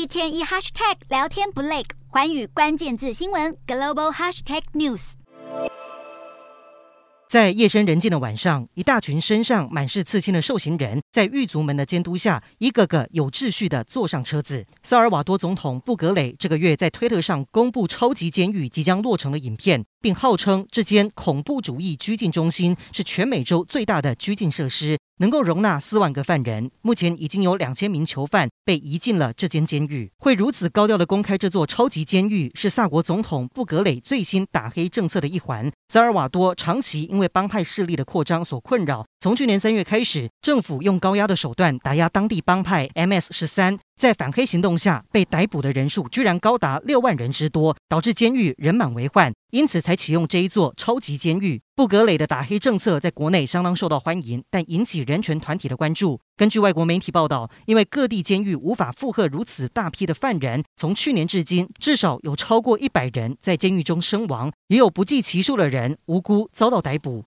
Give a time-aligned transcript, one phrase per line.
[0.00, 5.12] 一天一 hashtag 聊天不累，寰宇关键字新闻 global hashtag news。
[7.28, 14.64] 在夜深人静的晚上，一大群身上满是刺青的受刑人，在狱卒们的监督下，一个个有秩序地坐上车子。
[14.82, 24.96] 萨尔瓦多总统布格雷这个月在推特上公布超级监狱即将落成的影片，并号称这间恐怖主义拘禁中心是全美洲最大的拘禁设施。
[25.18, 30.08] 能够容纳四万个犯人，目前已经有两千名囚犯被移进了这间监狱。
[30.18, 35.68] 会如此高调的公开这座超级监狱，是萨国总统布格雷最新打黑政策的一环。
[35.88, 43.76] 萨尔瓦多长期因为帮派势力的扩张所困扰，从去年三月开始，政府用高压的手段打压当地帮派 MS 十三。
[43.96, 51.60] 在反黑行动下，被逮捕的人数居然高达六万人之多，导致监狱人满为患，因此才启用这一座超级监狱。
[51.76, 56.18] 布格雷的打黑政策在国内相当受到欢迎，但引起人权团体的关注。
[56.40, 67.18] 根据外国媒体报道，因为各地监狱无法负荷如此大批的犯人，从去年至今，至少有超过一百人在监狱中身亡，也有不计其数的人无辜遭到逮捕。